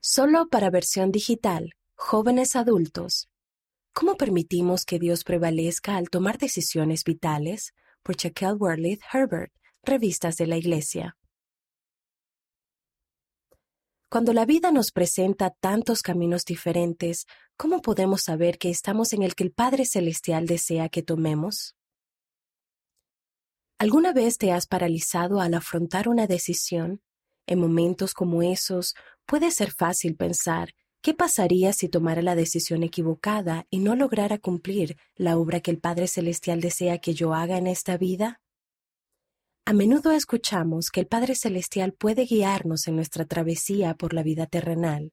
Solo 0.00 0.48
para 0.48 0.70
versión 0.70 1.10
digital, 1.10 1.74
jóvenes 1.96 2.54
adultos. 2.54 3.28
¿Cómo 3.92 4.16
permitimos 4.16 4.84
que 4.84 5.00
Dios 5.00 5.24
prevalezca 5.24 5.96
al 5.96 6.08
tomar 6.08 6.38
decisiones 6.38 7.02
vitales? 7.02 7.74
Por 8.04 8.14
Shaquille 8.14 8.52
Worley 8.52 9.00
Herbert, 9.12 9.52
Revistas 9.82 10.36
de 10.36 10.46
la 10.46 10.56
Iglesia. 10.56 11.16
Cuando 14.08 14.32
la 14.32 14.46
vida 14.46 14.70
nos 14.70 14.92
presenta 14.92 15.50
tantos 15.50 16.02
caminos 16.02 16.44
diferentes, 16.44 17.26
¿cómo 17.56 17.82
podemos 17.82 18.22
saber 18.22 18.56
que 18.56 18.70
estamos 18.70 19.12
en 19.12 19.24
el 19.24 19.34
que 19.34 19.42
el 19.42 19.52
Padre 19.52 19.84
Celestial 19.84 20.46
desea 20.46 20.88
que 20.88 21.02
tomemos? 21.02 21.74
¿Alguna 23.78 24.12
vez 24.12 24.38
te 24.38 24.52
has 24.52 24.68
paralizado 24.68 25.40
al 25.40 25.54
afrontar 25.54 26.08
una 26.08 26.28
decisión? 26.28 27.02
En 27.46 27.58
momentos 27.58 28.12
como 28.12 28.42
esos, 28.42 28.94
puede 29.28 29.50
ser 29.50 29.70
fácil 29.72 30.16
pensar, 30.16 30.74
¿qué 31.02 31.12
pasaría 31.12 31.74
si 31.74 31.90
tomara 31.90 32.22
la 32.22 32.34
decisión 32.34 32.82
equivocada 32.82 33.66
y 33.68 33.78
no 33.78 33.94
lograra 33.94 34.38
cumplir 34.38 34.96
la 35.16 35.36
obra 35.36 35.60
que 35.60 35.70
el 35.70 35.78
Padre 35.78 36.08
Celestial 36.08 36.62
desea 36.62 36.96
que 36.98 37.12
yo 37.12 37.34
haga 37.34 37.58
en 37.58 37.66
esta 37.66 37.98
vida? 37.98 38.40
A 39.66 39.74
menudo 39.74 40.12
escuchamos 40.12 40.88
que 40.88 41.00
el 41.00 41.06
Padre 41.06 41.34
Celestial 41.34 41.92
puede 41.92 42.24
guiarnos 42.24 42.88
en 42.88 42.96
nuestra 42.96 43.26
travesía 43.26 43.94
por 43.94 44.14
la 44.14 44.22
vida 44.22 44.46
terrenal. 44.46 45.12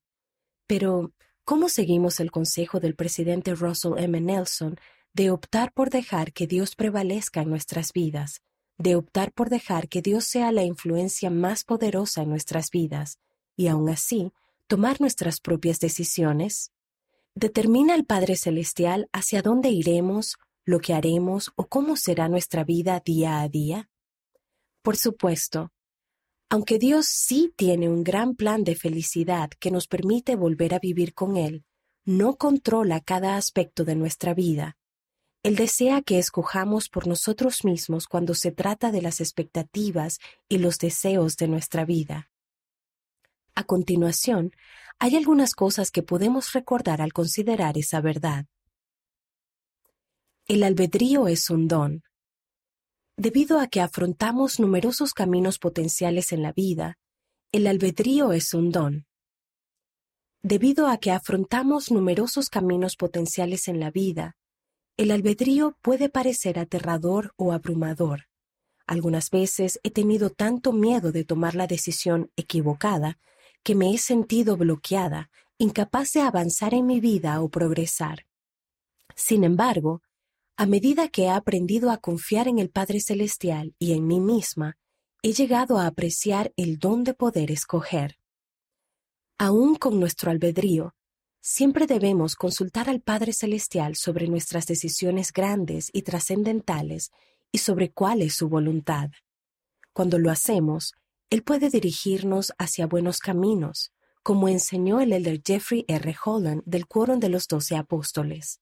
Pero, 0.66 1.12
¿cómo 1.44 1.68
seguimos 1.68 2.22
el 2.22 2.32
consejo 2.32 2.80
del 2.80 2.96
presidente 2.96 3.54
Russell 3.54 3.98
M. 3.98 4.22
Nelson 4.22 4.78
de 5.14 5.30
optar 5.30 5.74
por 5.74 5.90
dejar 5.90 6.32
que 6.32 6.48
Dios 6.48 6.76
prevalezca 6.76 7.42
en 7.42 7.50
nuestras 7.50 7.92
vidas, 7.92 8.42
de 8.78 8.96
optar 8.96 9.34
por 9.34 9.50
dejar 9.50 9.90
que 9.90 10.02
Dios 10.02 10.24
sea 10.24 10.54
la 10.54 10.64
influencia 10.64 11.30
más 11.30 11.66
poderosa 11.66 12.22
en 12.22 12.30
nuestras 12.30 12.70
vidas, 12.70 13.20
y 13.56 13.68
aun 13.68 13.90
así, 13.90 14.32
tomar 14.68 15.02
nuestras 15.02 15.40
propias 15.40 15.80
decisiones? 15.80 16.72
¿Determina 17.34 17.96
el 17.96 18.06
Padre 18.06 18.36
Celestial 18.36 19.10
hacia 19.12 19.42
dónde 19.42 19.70
iremos, 19.70 20.38
lo 20.66 20.80
que 20.80 20.94
haremos 20.94 21.52
o 21.56 21.68
cómo 21.68 21.96
será 21.96 22.30
nuestra 22.30 22.64
vida 22.64 23.02
día 23.04 23.42
a 23.42 23.50
día? 23.50 23.90
Por 24.82 24.98
supuesto, 24.98 25.72
aunque 26.50 26.78
Dios 26.78 27.08
sí 27.08 27.54
tiene 27.56 27.90
un 27.90 28.04
gran 28.04 28.36
plan 28.36 28.64
de 28.64 28.76
felicidad 28.76 29.50
que 29.60 29.72
nos 29.72 29.88
permite 29.88 30.36
volver 30.36 30.74
a 30.74 30.80
vivir 30.80 31.14
con 31.14 31.38
Él, 31.38 31.66
no 32.06 32.36
controla 32.36 33.02
cada 33.02 33.36
aspecto 33.36 33.84
de 33.84 33.96
nuestra 33.96 34.34
vida. 34.34 34.78
Él 35.42 35.56
desea 35.56 36.02
que 36.02 36.20
escojamos 36.20 36.88
por 36.90 37.08
nosotros 37.08 37.66
mismos 37.66 38.08
cuando 38.08 38.34
se 38.36 38.52
trata 38.52 38.92
de 38.92 39.02
las 39.02 39.22
expectativas 39.22 40.20
y 40.48 40.60
los 40.60 40.78
deseos 40.78 41.36
de 41.36 41.48
nuestra 41.48 41.84
vida. 41.84 42.30
A 43.56 43.64
continuación, 43.64 44.52
hay 45.00 45.16
algunas 45.16 45.54
cosas 45.54 45.92
que 45.92 46.04
podemos 46.04 46.54
recordar 46.54 47.02
al 47.02 47.14
considerar 47.14 47.78
esa 47.78 48.02
verdad. 48.02 48.46
El 50.48 50.64
albedrío 50.64 51.28
es 51.28 51.50
un 51.50 51.68
don, 51.68 52.04
Debido 53.18 53.62
a 53.62 53.68
que 53.68 53.80
afrontamos 53.80 54.60
numerosos 54.60 55.14
caminos 55.14 55.58
potenciales 55.58 56.34
en 56.34 56.42
la 56.42 56.52
vida, 56.52 56.98
el 57.54 57.66
albedrío 57.66 58.34
es 58.34 58.54
un 58.54 58.72
don. 58.72 59.06
Debido 60.44 60.90
a 60.90 60.98
que 60.98 61.12
afrontamos 61.12 61.92
numerosos 61.92 62.50
caminos 62.50 62.98
potenciales 62.98 63.70
en 63.70 63.80
la 63.80 63.90
vida, 63.90 64.36
el 64.98 65.12
albedrío 65.12 65.78
puede 65.82 66.10
parecer 66.10 66.60
aterrador 66.60 67.32
o 67.38 67.54
abrumador. 67.54 68.26
Algunas 68.86 69.30
veces 69.30 69.80
he 69.84 69.92
tenido 69.92 70.30
tanto 70.30 70.74
miedo 70.74 71.14
de 71.14 71.24
tomar 71.24 71.56
la 71.56 71.68
decisión 71.68 72.32
equivocada 72.36 73.18
que 73.66 73.74
me 73.74 73.92
he 73.92 73.98
sentido 73.98 74.58
bloqueada, 74.58 75.32
incapaz 75.58 76.12
de 76.12 76.22
avanzar 76.22 76.76
en 76.76 76.86
mi 76.86 77.00
vida 77.00 77.42
o 77.42 77.50
progresar. 77.50 78.28
Sin 79.16 79.44
embargo, 79.44 80.04
a 80.56 80.68
medida 80.68 81.08
que 81.08 81.24
he 81.24 81.30
aprendido 81.30 81.90
a 81.90 81.98
confiar 81.98 82.48
en 82.48 82.60
el 82.60 82.70
Padre 82.70 83.00
Celestial 83.00 83.74
y 83.80 83.94
en 83.94 84.06
mí 84.06 84.20
misma, 84.20 84.78
he 85.24 85.34
llegado 85.34 85.80
a 85.80 85.88
apreciar 85.88 86.54
el 86.58 86.78
don 86.78 87.04
de 87.04 87.16
poder 87.16 87.50
escoger. 87.50 88.20
Aún 89.40 89.76
con 89.76 90.00
nuestro 90.00 90.30
albedrío, 90.30 90.94
siempre 91.42 91.88
debemos 91.88 92.36
consultar 92.36 92.88
al 92.88 93.02
Padre 93.02 93.34
Celestial 93.34 93.96
sobre 93.96 94.28
nuestras 94.28 94.68
decisiones 94.68 95.34
grandes 95.34 95.90
y 95.92 96.04
trascendentales 96.04 97.12
y 97.52 97.58
sobre 97.58 97.92
cuál 97.92 98.22
es 98.22 98.36
su 98.36 98.48
voluntad. 98.48 99.10
Cuando 99.92 100.20
lo 100.20 100.30
hacemos, 100.30 100.94
Él 101.30 101.44
puede 101.44 101.70
dirigirnos 101.70 102.54
hacia 102.58 102.88
buenos 102.88 103.20
caminos, 103.20 103.92
como 104.22 104.48
enseñó 104.48 105.02
el 105.02 105.14
elder 105.14 105.42
Jeffrey 105.44 105.86
R. 105.88 106.16
Holland 106.24 106.64
del 106.66 106.88
Quórum 106.88 107.20
de 107.20 107.30
los 107.30 107.48
Doce 107.48 107.76
Apóstoles. 107.76 108.60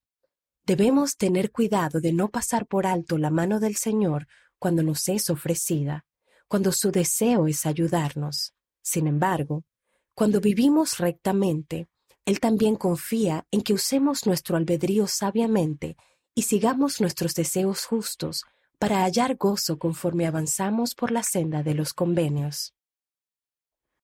Debemos 0.66 1.18
tener 1.18 1.52
cuidado 1.52 2.00
de 2.00 2.14
no 2.14 2.30
pasar 2.30 2.66
por 2.66 2.88
alto 2.88 3.18
la 3.18 3.30
mano 3.30 3.60
del 3.60 3.76
Señor 3.76 4.28
cuando 4.60 4.82
nos 4.82 5.10
es 5.10 5.30
ofrecida, 5.30 6.06
cuando 6.48 6.72
su 6.72 6.92
deseo 6.92 7.48
es 7.48 7.66
ayudarnos. 7.66 8.54
Sin 8.82 9.08
embargo, 9.08 9.66
cuando 10.14 10.40
vivimos 10.40 11.00
rectamente, 11.00 11.90
Él 12.26 12.40
también 12.40 12.76
confía 12.76 13.46
en 13.52 13.62
que 13.62 13.74
usemos 13.74 14.26
nuestro 14.26 14.56
albedrío 14.56 15.08
sabiamente 15.08 15.98
y 16.34 16.44
sigamos 16.44 17.02
nuestros 17.02 17.34
deseos 17.34 17.86
justos 17.86 18.44
para 18.80 19.04
hallar 19.04 19.36
gozo 19.36 19.78
conforme 19.80 20.26
avanzamos 20.26 20.96
por 20.96 21.12
la 21.12 21.24
senda 21.24 21.64
de 21.64 21.74
los 21.74 21.94
convenios. 21.94 22.74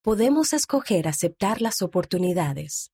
Podemos 0.01 0.53
escoger 0.53 1.07
aceptar 1.07 1.61
las 1.61 1.81
oportunidades. 1.81 2.91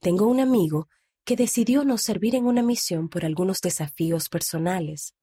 Tengo 0.00 0.26
un 0.26 0.40
amigo 0.40 0.88
que 1.24 1.36
decidió 1.36 1.84
no 1.84 1.98
servir 1.98 2.34
en 2.34 2.46
una 2.46 2.62
misión 2.62 3.10
por 3.10 3.24
algunos 3.24 3.60
desafíos 3.60 4.30
personales. 4.30 5.14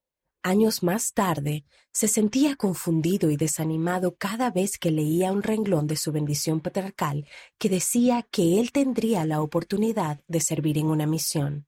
Años 0.44 0.84
más 0.84 1.14
tarde, 1.14 1.66
se 1.92 2.08
sentía 2.08 2.56
confundido 2.56 3.32
y 3.32 3.38
desanimado 3.38 4.16
cada 4.16 4.52
vez 4.52 4.78
que 4.78 4.92
leía 4.92 5.32
un 5.32 5.42
renglón 5.42 5.88
de 5.88 5.96
su 5.96 6.12
bendición 6.12 6.60
patriarcal 6.60 7.26
que 7.58 7.70
decía 7.70 8.28
que 8.30 8.60
él 8.60 8.72
tendría 8.72 9.26
la 9.26 9.42
oportunidad 9.42 10.22
de 10.28 10.42
servir 10.42 10.78
en 10.78 10.86
una 10.86 11.08
misión. 11.08 11.66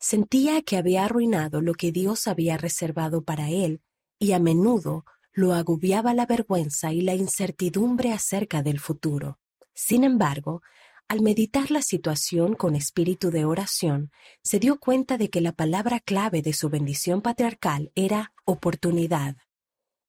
Sentía 0.00 0.62
que 0.62 0.78
había 0.78 1.04
arruinado 1.04 1.60
lo 1.60 1.74
que 1.74 1.92
Dios 1.92 2.26
había 2.26 2.56
reservado 2.56 3.22
para 3.22 3.50
él 3.50 3.82
y 4.18 4.32
a 4.32 4.38
menudo 4.38 5.04
lo 5.32 5.52
agobiaba 5.52 6.14
la 6.14 6.24
vergüenza 6.24 6.92
y 6.92 7.02
la 7.02 7.14
incertidumbre 7.14 8.12
acerca 8.12 8.62
del 8.62 8.80
futuro. 8.80 9.38
Sin 9.74 10.02
embargo, 10.02 10.62
al 11.06 11.20
meditar 11.20 11.70
la 11.70 11.82
situación 11.82 12.54
con 12.54 12.76
espíritu 12.76 13.30
de 13.30 13.44
oración, 13.44 14.10
se 14.42 14.58
dio 14.58 14.80
cuenta 14.80 15.18
de 15.18 15.28
que 15.28 15.42
la 15.42 15.52
palabra 15.52 16.00
clave 16.00 16.40
de 16.40 16.54
su 16.54 16.70
bendición 16.70 17.20
patriarcal 17.20 17.92
era 17.94 18.32
oportunidad. 18.44 19.36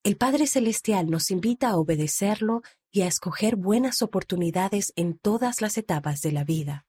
El 0.04 0.16
Padre 0.16 0.48
Celestial 0.48 1.10
nos 1.10 1.32
invita 1.32 1.70
a 1.70 1.78
obedecerlo 1.78 2.62
y 2.92 3.02
a 3.02 3.08
escoger 3.08 3.56
buenas 3.58 4.02
oportunidades 4.02 4.94
en 4.96 5.18
todas 5.18 5.62
las 5.62 5.78
etapas 5.78 6.22
de 6.22 6.32
la 6.32 6.44
vida. 6.44 6.86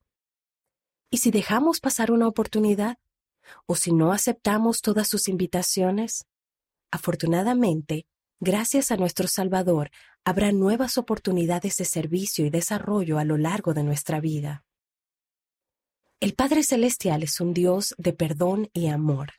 ¿Y 1.13 1.19
si 1.19 1.31
dejamos 1.31 1.79
pasar 1.79 2.11
una 2.11 2.27
oportunidad? 2.27 2.99
¿O 3.67 3.77
si 3.77 3.93
no 3.93 4.13
aceptamos 4.13 4.81
todas 4.81 5.07
sus 5.07 5.29
invitaciones? 5.29 6.27
Afortunadamente, 6.91 8.07
Gracias 8.45 8.91
a 8.91 8.97
nuestro 8.97 9.29
Salvador, 9.29 9.93
habrá 10.25 10.51
nuevas 10.51 10.99
oportunidades 10.99 11.77
de 11.77 11.85
servicio 11.85 12.45
y 12.45 12.51
desarrollo 12.51 13.19
a 13.21 13.25
lo 13.25 13.39
largo 13.39 13.73
de 13.73 13.85
nuestra 13.85 14.19
vida. 14.19 14.65
El 16.19 16.35
Padre 16.35 16.65
Celestial 16.65 17.23
es 17.23 17.41
un 17.41 17.55
Dios 17.55 17.95
de 17.99 18.13
perdón 18.13 18.69
y 18.73 18.89
amor. 18.89 19.35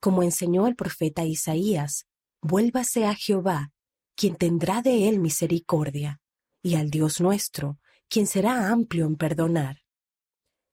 Como 0.00 0.22
enseñó 0.22 0.66
el 0.66 0.76
profeta 0.76 1.24
Isaías, 1.24 2.04
vuélvase 2.42 3.06
a 3.06 3.14
Jehová, 3.14 3.72
quien 4.16 4.36
tendrá 4.36 4.82
de 4.82 5.08
él 5.08 5.18
misericordia, 5.18 6.20
y 6.60 6.74
al 6.74 6.90
Dios 6.90 7.22
nuestro, 7.22 7.78
quien 8.10 8.26
será 8.26 8.68
amplio 8.68 9.06
en 9.06 9.16
perdonar. 9.16 9.85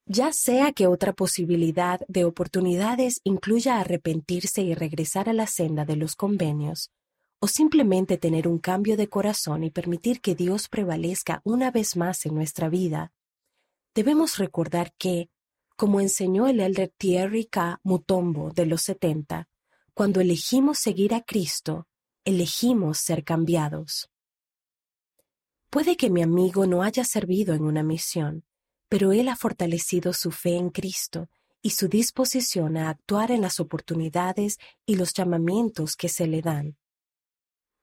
Ya 0.05 0.33
sea 0.33 0.73
que 0.73 0.87
otra 0.87 1.13
posibilidad 1.13 2.01
de 2.09 2.25
oportunidades 2.25 3.21
incluya 3.23 3.79
arrepentirse 3.79 4.61
y 4.61 4.73
regresar 4.73 5.29
a 5.29 5.33
la 5.33 5.47
senda 5.47 5.85
de 5.85 5.95
los 5.95 6.15
convenios, 6.15 6.91
o 7.39 7.47
simplemente 7.47 8.17
tener 8.17 8.47
un 8.47 8.59
cambio 8.59 8.97
de 8.97 9.07
corazón 9.07 9.63
y 9.63 9.71
permitir 9.71 10.19
que 10.19 10.35
Dios 10.35 10.67
prevalezca 10.67 11.41
una 11.45 11.71
vez 11.71 11.95
más 11.95 12.25
en 12.25 12.35
nuestra 12.35 12.67
vida, 12.67 13.13
debemos 13.95 14.37
recordar 14.37 14.93
que, 14.97 15.29
como 15.77 16.01
enseñó 16.01 16.47
el 16.47 16.59
elder 16.59 16.91
Thierry 16.97 17.45
K. 17.45 17.79
Mutombo 17.83 18.51
de 18.51 18.65
los 18.65 18.81
70, 18.81 19.47
cuando 19.93 20.19
elegimos 20.19 20.79
seguir 20.79 21.13
a 21.13 21.21
Cristo, 21.21 21.87
elegimos 22.25 22.97
ser 22.97 23.23
cambiados. 23.23 24.09
Puede 25.69 25.95
que 25.95 26.09
mi 26.09 26.21
amigo 26.21 26.65
no 26.65 26.83
haya 26.83 27.03
servido 27.03 27.55
en 27.55 27.63
una 27.63 27.83
misión, 27.83 28.43
pero 28.93 29.11
él 29.11 29.27
ha 29.27 29.35
fortalecido 29.35 30.13
su 30.13 30.29
fe 30.29 30.55
en 30.55 30.69
Cristo 30.69 31.27
y 31.63 31.71
su 31.71 31.87
disposición 31.87 32.77
a 32.77 32.91
actuar 32.91 33.31
en 33.31 33.41
las 33.41 33.59
oportunidades 33.59 34.59
y 34.85 34.97
los 34.97 35.15
llamamientos 35.15 35.95
que 35.95 36.09
se 36.09 36.27
le 36.27 36.43
dan. 36.43 36.77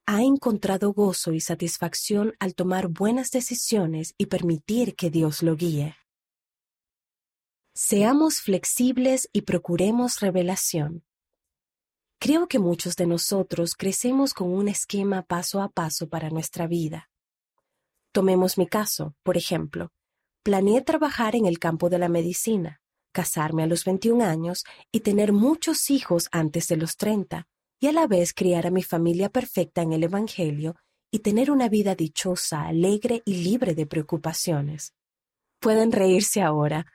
ha 0.06 0.22
encontrado 0.22 0.92
gozo 0.92 1.32
y 1.32 1.40
satisfacción 1.40 2.34
al 2.38 2.54
tomar 2.54 2.86
buenas 2.86 3.32
decisiones 3.32 4.14
y 4.18 4.26
permitir 4.26 4.94
que 4.94 5.10
Dios 5.10 5.42
lo 5.42 5.56
guíe. 5.56 5.96
Seamos 7.74 8.40
flexibles 8.40 9.28
y 9.32 9.40
procuremos 9.40 10.20
revelación. 10.20 11.02
Creo 12.20 12.46
que 12.46 12.60
muchos 12.60 12.94
de 12.94 13.08
nosotros 13.08 13.74
crecemos 13.74 14.32
con 14.32 14.52
un 14.52 14.68
esquema 14.68 15.22
paso 15.22 15.60
a 15.60 15.70
paso 15.70 16.08
para 16.08 16.30
nuestra 16.30 16.68
vida. 16.68 17.10
Tomemos 18.12 18.58
mi 18.58 18.68
caso, 18.68 19.16
por 19.24 19.36
ejemplo. 19.36 19.90
Planeé 20.42 20.80
trabajar 20.80 21.36
en 21.36 21.44
el 21.44 21.58
campo 21.58 21.90
de 21.90 21.98
la 21.98 22.08
medicina, 22.08 22.80
casarme 23.12 23.62
a 23.62 23.66
los 23.66 23.84
21 23.84 24.24
años 24.24 24.64
y 24.90 25.00
tener 25.00 25.34
muchos 25.34 25.90
hijos 25.90 26.28
antes 26.32 26.66
de 26.68 26.78
los 26.78 26.96
30, 26.96 27.46
y 27.78 27.88
a 27.88 27.92
la 27.92 28.06
vez 28.06 28.32
criar 28.32 28.66
a 28.66 28.70
mi 28.70 28.82
familia 28.82 29.28
perfecta 29.28 29.82
en 29.82 29.92
el 29.92 30.02
Evangelio 30.02 30.76
y 31.10 31.18
tener 31.18 31.50
una 31.50 31.68
vida 31.68 31.94
dichosa, 31.94 32.66
alegre 32.66 33.22
y 33.26 33.42
libre 33.42 33.74
de 33.74 33.84
preocupaciones. 33.84 34.94
Pueden 35.58 35.92
reírse 35.92 36.40
ahora. 36.40 36.86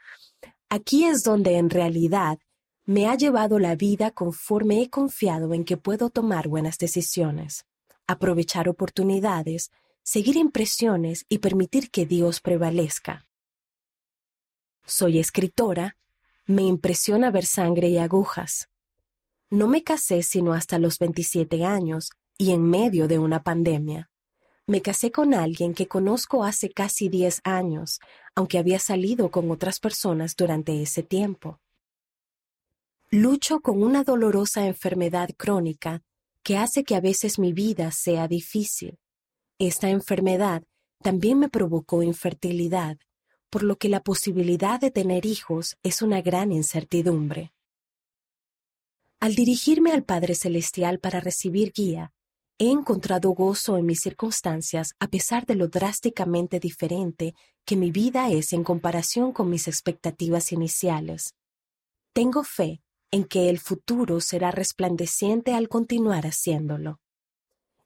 Aquí 0.70 1.06
es 1.06 1.22
donde 1.22 1.58
en 1.58 1.70
realidad 1.70 2.40
me 2.86 3.08
ha 3.08 3.16
llevado 3.16 3.60
la 3.60 3.76
vida 3.76 4.10
conforme 4.10 4.82
he 4.82 4.90
confiado 4.90 5.54
en 5.54 5.66
que 5.66 5.78
puedo 5.78 6.10
tomar 6.10 6.48
buenas 6.48 6.80
decisiones, 6.80 7.68
aprovechar 8.08 8.70
oportunidades, 8.70 9.72
seguir 10.02 10.36
impresiones 10.36 11.26
y 11.30 11.38
permitir 11.38 11.92
que 11.92 12.08
Dios 12.08 12.42
prevalezca. 12.42 13.28
Soy 14.86 15.18
escritora, 15.18 15.98
me 16.46 16.62
impresiona 16.62 17.32
ver 17.32 17.46
sangre 17.46 17.90
y 17.90 17.98
agujas. 17.98 18.70
No 19.50 19.68
me 19.68 19.84
casé 19.84 20.22
sino 20.22 20.54
hasta 20.54 20.78
los 20.78 21.00
27 21.00 21.66
años 21.66 22.12
y 22.38 22.52
en 22.52 22.70
medio 22.70 23.08
de 23.08 23.18
una 23.18 23.42
pandemia. 23.42 24.12
Me 24.68 24.82
casé 24.82 25.12
con 25.12 25.34
alguien 25.34 25.74
que 25.74 25.88
conozco 25.88 26.44
hace 26.44 26.70
casi 26.70 27.10
10 27.10 27.42
años, 27.44 28.00
aunque 28.36 28.60
había 28.60 28.78
salido 28.78 29.32
con 29.32 29.50
otras 29.50 29.80
personas 29.80 30.36
durante 30.36 30.82
ese 30.82 31.02
tiempo. 31.02 31.60
Lucho 33.10 33.62
con 33.62 33.82
una 33.82 34.04
dolorosa 34.04 34.68
enfermedad 34.68 35.30
crónica 35.36 36.04
que 36.44 36.58
hace 36.58 36.84
que 36.84 36.96
a 36.96 37.02
veces 37.02 37.40
mi 37.40 37.54
vida 37.54 37.90
sea 37.92 38.28
difícil. 38.28 39.00
Esta 39.58 39.90
enfermedad 39.90 40.64
también 41.02 41.40
me 41.40 41.50
provocó 41.50 42.04
infertilidad 42.04 42.98
por 43.50 43.64
lo 43.64 43.78
que 43.78 43.90
la 43.90 44.02
posibilidad 44.02 44.80
de 44.80 44.92
tener 44.92 45.26
hijos 45.26 45.78
es 45.84 46.02
una 46.02 46.22
gran 46.22 46.52
incertidumbre. 46.52 47.54
Al 49.20 49.36
dirigirme 49.36 49.92
al 49.92 50.04
Padre 50.04 50.36
Celestial 50.36 51.00
para 51.00 51.20
recibir 51.20 51.72
guía, 51.72 52.14
he 52.58 52.70
encontrado 52.70 53.32
gozo 53.32 53.78
en 53.78 53.86
mis 53.86 54.02
circunstancias 54.02 54.94
a 55.00 55.08
pesar 55.08 55.46
de 55.46 55.56
lo 55.56 55.68
drásticamente 55.68 56.60
diferente 56.60 57.34
que 57.66 57.76
mi 57.76 57.92
vida 57.92 58.30
es 58.30 58.54
en 58.54 58.64
comparación 58.64 59.34
con 59.34 59.50
mis 59.50 59.68
expectativas 59.68 60.52
iniciales. 60.52 61.34
Tengo 62.14 62.44
fe 62.44 62.82
en 63.12 63.26
que 63.26 63.50
el 63.50 63.60
futuro 63.60 64.22
será 64.22 64.52
resplandeciente 64.52 65.54
al 65.54 65.70
continuar 65.70 66.26
haciéndolo. 66.26 67.00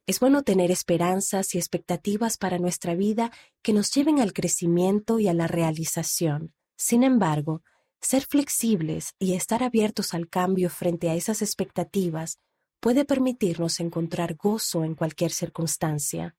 Es 0.10 0.20
bueno 0.20 0.42
tener 0.42 0.72
esperanzas 0.72 1.54
y 1.54 1.60
expectativas 1.60 2.38
para 2.38 2.58
nuestra 2.58 2.96
vida 2.96 3.32
que 3.62 3.74
nos 3.74 3.92
lleven 3.92 4.20
al 4.20 4.34
crecimiento 4.34 5.20
y 5.20 5.28
a 5.28 5.36
la 5.36 5.46
realización. 5.46 6.56
Sin 6.76 7.04
embargo, 7.04 7.62
ser 8.02 8.26
flexibles 8.26 9.14
y 9.20 9.36
estar 9.36 9.62
abiertos 9.62 10.16
al 10.16 10.28
cambio 10.28 10.72
frente 10.72 11.12
a 11.12 11.14
esas 11.14 11.44
expectativas 11.44 12.40
puede 12.80 13.06
permitirnos 13.06 13.80
encontrar 13.80 14.34
gozo 14.34 14.84
en 14.84 14.96
cualquier 14.96 15.30
circunstancia. 15.30 16.36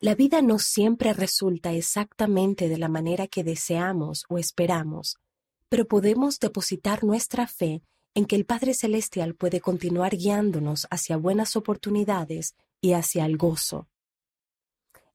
La 0.00 0.16
vida 0.16 0.42
no 0.42 0.58
siempre 0.58 1.12
resulta 1.12 1.74
exactamente 1.74 2.68
de 2.68 2.78
la 2.78 2.88
manera 2.88 3.28
que 3.28 3.44
deseamos 3.44 4.24
o 4.28 4.38
esperamos, 4.38 5.18
pero 5.68 5.86
podemos 5.86 6.40
depositar 6.40 7.04
nuestra 7.04 7.46
fe 7.46 7.84
en 8.16 8.24
que 8.24 8.34
el 8.34 8.46
Padre 8.46 8.72
Celestial 8.72 9.34
puede 9.34 9.60
continuar 9.60 10.16
guiándonos 10.16 10.86
hacia 10.90 11.18
buenas 11.18 11.54
oportunidades 11.54 12.56
y 12.80 12.94
hacia 12.94 13.26
el 13.26 13.36
gozo. 13.36 13.88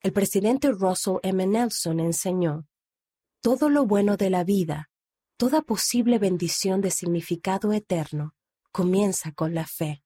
El 0.02 0.12
presidente 0.12 0.70
Russell 0.70 1.16
M. 1.24 1.44
Nelson 1.48 1.98
enseñó, 1.98 2.68
todo 3.40 3.68
lo 3.70 3.86
bueno 3.86 4.16
de 4.16 4.30
la 4.30 4.44
vida, 4.44 4.88
toda 5.36 5.62
posible 5.62 6.20
bendición 6.20 6.80
de 6.80 6.92
significado 6.92 7.72
eterno, 7.72 8.36
comienza 8.70 9.32
con 9.32 9.52
la 9.52 9.66
fe. 9.66 10.04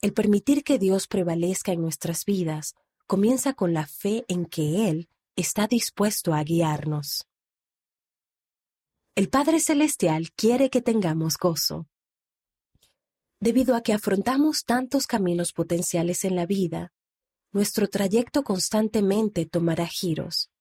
El 0.00 0.14
permitir 0.14 0.64
que 0.64 0.78
Dios 0.78 1.08
prevalezca 1.08 1.72
en 1.72 1.82
nuestras 1.82 2.24
vidas 2.24 2.76
comienza 3.06 3.52
con 3.52 3.74
la 3.74 3.86
fe 3.86 4.24
en 4.28 4.46
que 4.46 4.88
Él 4.88 5.10
está 5.36 5.66
dispuesto 5.66 6.32
a 6.32 6.42
guiarnos. 6.42 7.28
El 9.16 9.28
Padre 9.28 9.60
Celestial 9.60 10.32
quiere 10.32 10.70
que 10.70 10.80
tengamos 10.80 11.36
gozo, 11.36 11.88
Debido 13.42 13.74
a 13.74 13.82
que 13.82 13.92
afrontamos 13.92 14.64
tantos 14.64 15.08
caminos 15.08 15.52
potenciales 15.52 16.24
en 16.24 16.36
la 16.36 16.46
vida, 16.46 16.92
nuestro 17.50 17.88
trayecto 17.88 18.44
constantemente 18.44 19.46
tomará 19.46 19.88
giros. 19.88 20.52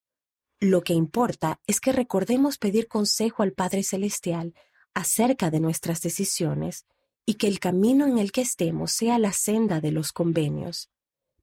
Lo 0.59 0.81
que 0.81 0.93
importa 0.93 1.59
es 1.67 1.79
que 1.79 1.91
recordemos 1.91 2.57
pedir 2.57 2.87
consejo 2.87 3.43
al 3.43 3.53
Padre 3.53 3.83
Celestial 3.83 4.55
acerca 4.95 5.51
de 5.51 5.59
nuestras 5.59 6.01
decisiones 6.01 6.87
y 7.23 7.35
que 7.35 7.45
el 7.45 7.59
camino 7.59 8.07
en 8.07 8.17
el 8.17 8.31
que 8.31 8.41
estemos 8.41 8.91
sea 8.93 9.19
la 9.19 9.31
senda 9.31 9.79
de 9.79 9.91
los 9.91 10.11
convenios. 10.11 10.89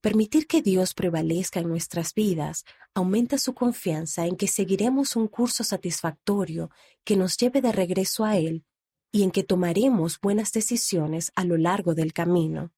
Permitir 0.01 0.49
que 0.49 0.61
Dios 0.61 0.93
prevalezca 0.93 1.61
en 1.61 1.69
nuestras 1.69 2.15
vidas 2.15 2.65
aumenta 2.95 3.39
su 3.39 3.55
confianza 3.55 4.27
en 4.27 4.35
que 4.37 4.49
seguiremos 4.49 5.15
un 5.15 5.29
curso 5.29 5.63
satisfactorio 5.63 6.73
que 7.05 7.15
nos 7.15 7.37
lleve 7.37 7.61
de 7.61 7.71
regreso 7.71 8.25
a 8.25 8.39
Él 8.39 8.65
y 9.11 9.23
en 9.23 9.31
que 9.31 9.43
tomaremos 9.43 10.21
buenas 10.21 10.53
decisiones 10.53 11.33
a 11.35 11.45
lo 11.45 11.57
largo 11.57 11.95
del 11.95 12.13
camino. 12.13 12.73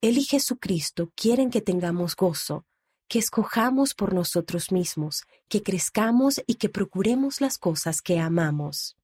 Él 0.00 0.18
y 0.18 0.24
Jesucristo 0.24 1.12
quieren 1.14 1.50
que 1.50 1.60
tengamos 1.60 2.16
gozo, 2.16 2.64
que 3.08 3.18
escojamos 3.18 3.94
por 3.94 4.14
nosotros 4.14 4.72
mismos, 4.72 5.24
que 5.48 5.62
crezcamos 5.62 6.40
y 6.46 6.54
que 6.54 6.68
procuremos 6.68 7.40
las 7.40 7.58
cosas 7.58 8.02
que 8.02 8.18
amamos. 8.18 8.96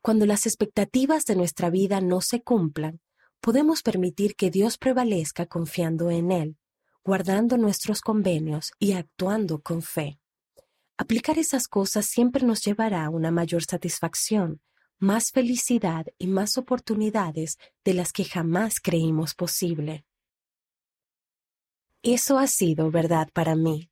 Cuando 0.00 0.26
las 0.26 0.46
expectativas 0.46 1.24
de 1.24 1.34
nuestra 1.34 1.70
vida 1.70 2.00
no 2.00 2.20
se 2.20 2.42
cumplan, 2.42 3.00
podemos 3.40 3.82
permitir 3.82 4.36
que 4.36 4.50
Dios 4.50 4.78
prevalezca 4.78 5.46
confiando 5.46 6.10
en 6.10 6.30
Él, 6.30 6.56
guardando 7.04 7.58
nuestros 7.58 8.00
convenios 8.00 8.72
y 8.78 8.92
actuando 8.92 9.60
con 9.60 9.82
fe. 9.82 10.18
Aplicar 10.96 11.38
esas 11.38 11.68
cosas 11.68 12.06
siempre 12.06 12.44
nos 12.44 12.64
llevará 12.64 13.04
a 13.04 13.10
una 13.10 13.30
mayor 13.30 13.64
satisfacción, 13.64 14.60
más 15.04 15.32
felicidad 15.32 16.06
y 16.18 16.26
más 16.28 16.56
oportunidades 16.56 17.58
de 17.84 17.92
las 17.92 18.10
que 18.10 18.24
jamás 18.24 18.80
creímos 18.80 19.34
posible. 19.34 20.06
Eso 22.02 22.38
ha 22.38 22.46
sido 22.46 22.90
verdad 22.90 23.28
para 23.34 23.54
mí. 23.54 23.90